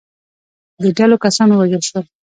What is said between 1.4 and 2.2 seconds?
ووژل شول.